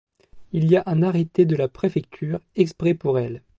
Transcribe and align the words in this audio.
Il 0.51 0.65
y 0.71 0.75
a 0.77 0.81
un 0.87 1.03
arrêté 1.03 1.45
de 1.45 1.55
la 1.55 1.67
préfecture 1.67 2.39
exprès 2.55 2.95
pour 2.95 3.19
elles. 3.19 3.43